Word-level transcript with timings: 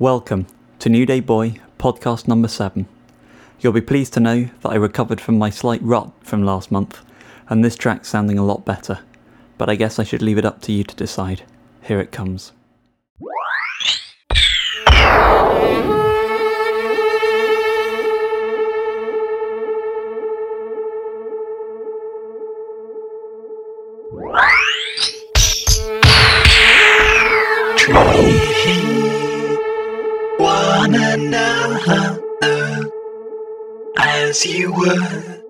Welcome 0.00 0.46
to 0.78 0.88
New 0.88 1.04
Day 1.06 1.18
Boy, 1.18 1.54
podcast 1.76 2.28
number 2.28 2.46
7. 2.46 2.86
You'll 3.58 3.72
be 3.72 3.80
pleased 3.80 4.12
to 4.12 4.20
know 4.20 4.48
that 4.60 4.68
I 4.68 4.76
recovered 4.76 5.20
from 5.20 5.36
my 5.36 5.50
slight 5.50 5.82
rot 5.82 6.12
from 6.20 6.44
last 6.44 6.70
month, 6.70 7.00
and 7.48 7.64
this 7.64 7.74
track's 7.74 8.06
sounding 8.06 8.38
a 8.38 8.44
lot 8.44 8.64
better. 8.64 9.00
But 9.56 9.68
I 9.68 9.74
guess 9.74 9.98
I 9.98 10.04
should 10.04 10.22
leave 10.22 10.38
it 10.38 10.44
up 10.44 10.62
to 10.62 10.72
you 10.72 10.84
to 10.84 10.94
decide. 10.94 11.42
Here 11.82 11.98
it 11.98 12.12
comes. 12.12 12.52
As 34.28 34.44
you 34.44 34.72
would 34.72 35.42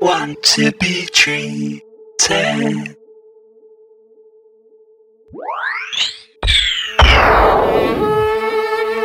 want 0.00 0.42
to 0.42 0.70
be 0.72 1.06
treated. 1.06 1.82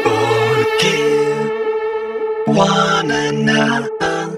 Forgive 0.03 1.51
one 2.47 3.11
another 3.11 4.37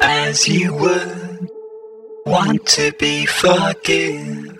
as 0.00 0.48
you 0.48 0.74
would 0.74 1.50
want 2.24 2.66
to 2.66 2.90
be 2.98 3.26
forgiven. 3.26 4.56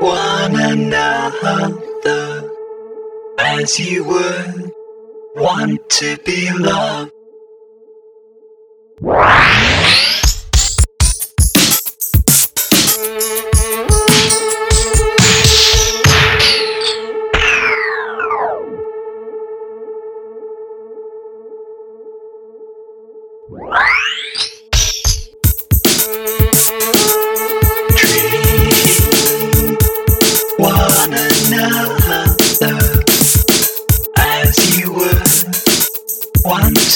One 0.00 0.56
another 0.60 1.80
as 3.38 3.78
you 3.78 4.04
would 4.04 4.72
want 5.36 5.88
to 5.88 6.16
be 6.24 6.50
loved. 6.58 7.12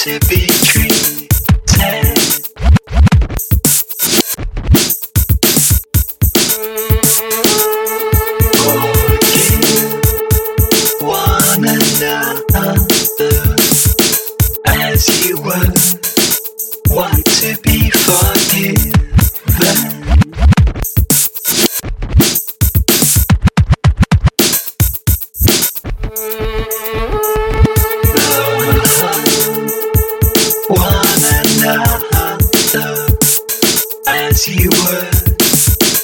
Would 0.05 0.23
want 0.29 1.26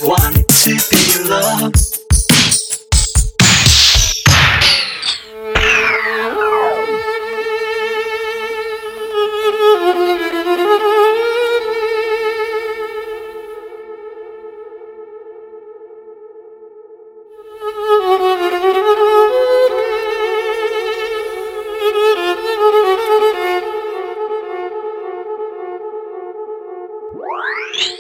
want 0.04 0.48
to 0.50 0.76
be 0.90 1.30
loved. 1.30 2.00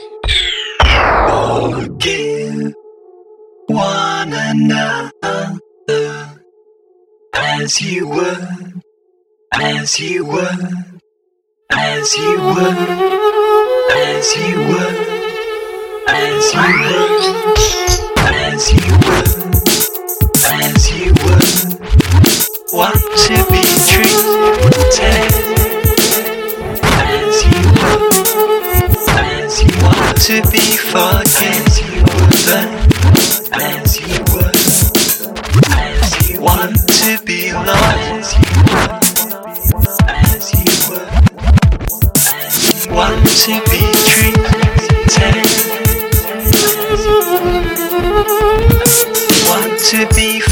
another 4.53 5.51
as 7.33 7.81
you 7.81 8.07
would, 8.07 8.81
as 9.51 9.99
you 9.99 10.25
would, 10.25 10.75
as 11.71 12.15
you 12.15 12.39
would, 12.39 12.77
as 13.91 14.35
you 14.37 14.57
would, 14.69 14.95
as 16.07 16.53
you 16.53 16.69
would, 16.85 17.23
as 18.29 18.71
you 18.73 18.93
would, 19.05 19.31
as 20.45 20.81
you 20.91 21.09
would 21.23 21.53
want 22.73 23.03
to 23.25 23.35
be 23.49 23.65
treated. 23.89 25.33
As 26.85 27.35
you 27.49 27.61
would, 27.79 28.13
as 29.17 29.53
you 29.63 29.73
want 29.81 30.17
to 30.21 30.35
be 30.51 30.65
forgiven. 30.77 31.53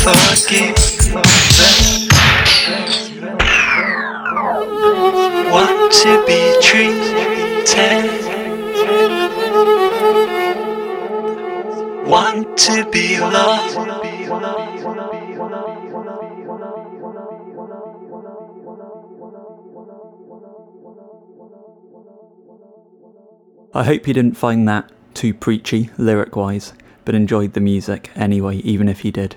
Be. 0.03 0.73
Want 5.51 5.93
to 5.93 6.25
be 6.25 6.57
treated. 6.61 7.67
Want 12.07 12.57
to 12.57 12.89
be 12.89 13.19
loved. 13.19 13.77
I 23.73 23.83
hope 23.85 24.07
you 24.07 24.13
didn't 24.13 24.33
find 24.35 24.67
that 24.67 24.91
too 25.13 25.33
preachy, 25.33 25.89
lyric 25.97 26.35
wise, 26.35 26.73
but 27.05 27.15
enjoyed 27.15 27.53
the 27.53 27.61
music 27.61 28.09
anyway, 28.15 28.57
even 28.57 28.89
if 28.89 29.05
you 29.05 29.11
did. 29.11 29.35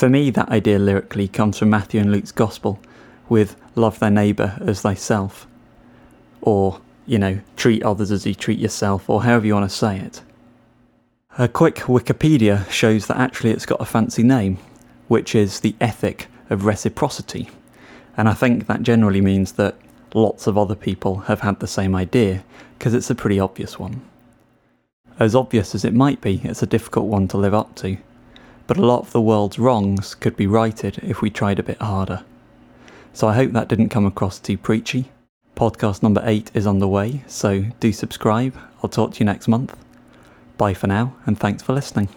For 0.00 0.08
me, 0.08 0.30
that 0.30 0.48
idea 0.48 0.78
lyrically 0.78 1.28
comes 1.28 1.58
from 1.58 1.68
Matthew 1.68 2.00
and 2.00 2.10
Luke's 2.10 2.32
Gospel, 2.32 2.80
with 3.28 3.54
love 3.74 3.98
thy 3.98 4.08
neighbour 4.08 4.56
as 4.62 4.80
thyself, 4.80 5.46
or, 6.40 6.80
you 7.04 7.18
know, 7.18 7.40
treat 7.58 7.82
others 7.82 8.10
as 8.10 8.24
you 8.24 8.34
treat 8.34 8.58
yourself, 8.58 9.10
or 9.10 9.24
however 9.24 9.46
you 9.46 9.52
want 9.52 9.70
to 9.70 9.76
say 9.76 9.98
it. 9.98 10.22
A 11.36 11.48
quick 11.48 11.74
Wikipedia 11.80 12.66
shows 12.70 13.08
that 13.08 13.18
actually 13.18 13.50
it's 13.50 13.66
got 13.66 13.82
a 13.82 13.84
fancy 13.84 14.22
name, 14.22 14.56
which 15.08 15.34
is 15.34 15.60
the 15.60 15.74
ethic 15.82 16.28
of 16.48 16.64
reciprocity. 16.64 17.50
And 18.16 18.26
I 18.26 18.32
think 18.32 18.68
that 18.68 18.80
generally 18.80 19.20
means 19.20 19.52
that 19.52 19.76
lots 20.14 20.46
of 20.46 20.56
other 20.56 20.76
people 20.76 21.16
have 21.28 21.40
had 21.40 21.60
the 21.60 21.66
same 21.66 21.94
idea, 21.94 22.42
because 22.78 22.94
it's 22.94 23.10
a 23.10 23.14
pretty 23.14 23.38
obvious 23.38 23.78
one. 23.78 24.00
As 25.18 25.34
obvious 25.34 25.74
as 25.74 25.84
it 25.84 25.92
might 25.92 26.22
be, 26.22 26.40
it's 26.42 26.62
a 26.62 26.66
difficult 26.66 27.04
one 27.04 27.28
to 27.28 27.36
live 27.36 27.52
up 27.52 27.74
to, 27.74 27.98
but 28.70 28.78
a 28.78 28.86
lot 28.86 29.00
of 29.00 29.10
the 29.10 29.20
world's 29.20 29.58
wrongs 29.58 30.14
could 30.14 30.36
be 30.36 30.46
righted 30.46 30.96
if 31.02 31.20
we 31.20 31.28
tried 31.28 31.58
a 31.58 31.62
bit 31.64 31.82
harder. 31.82 32.22
So 33.12 33.26
I 33.26 33.34
hope 33.34 33.50
that 33.50 33.66
didn't 33.66 33.88
come 33.88 34.06
across 34.06 34.38
too 34.38 34.56
preachy. 34.56 35.10
Podcast 35.56 36.04
number 36.04 36.22
8 36.24 36.52
is 36.54 36.68
on 36.68 36.78
the 36.78 36.86
way, 36.86 37.24
so 37.26 37.64
do 37.80 37.92
subscribe. 37.92 38.56
I'll 38.80 38.88
talk 38.88 39.14
to 39.14 39.18
you 39.18 39.24
next 39.24 39.48
month. 39.48 39.76
Bye 40.56 40.74
for 40.74 40.86
now, 40.86 41.16
and 41.26 41.36
thanks 41.36 41.64
for 41.64 41.72
listening. 41.72 42.10